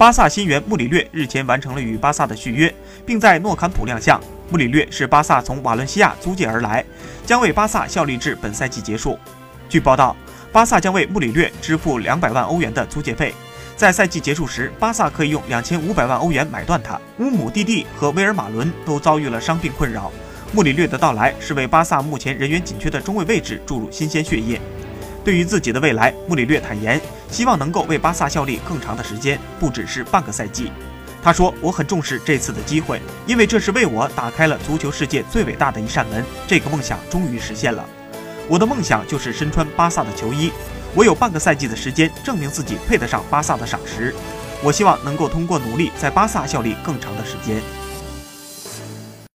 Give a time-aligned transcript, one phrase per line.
[0.00, 4.18] 巴萨新援穆里略日前完成了与巴萨的续约，并在诺坎普亮相。
[4.48, 6.82] 穆里略是巴萨从瓦伦西亚租借而来，
[7.26, 9.18] 将为巴萨效力至本赛季结束。
[9.68, 10.16] 据报道，
[10.50, 13.34] 巴萨将为穆里略支付两百万欧元的租借费，
[13.76, 16.98] 在赛季结束时，巴萨可以用两千五百万欧元买断他。
[17.18, 20.10] 乌姆蒂蒂和威尔马伦都遭遇了伤病困扰，
[20.54, 24.58] 穆里略的到来是为巴萨目前人员紧缺的中卫位置注入新鲜血液。
[25.24, 27.00] 对于自己的未来，穆里略坦言，
[27.30, 30.72] 希望能够为巴萨效力更长的时间，不只是半个赛季。
[31.22, 36.24] 他说：“我很重视这次的机会，因为这是为我打开了足球世界最伟大的一扇门。
[36.46, 37.84] 这个梦想终于实现了。
[38.48, 40.50] 我的梦想就是身穿巴萨的球衣。
[40.94, 44.14] 我有半个赛季的时间证明自己配得上巴萨的赏识。
[44.62, 47.60] 我希望能够通过努力在巴萨效力更长的时间。”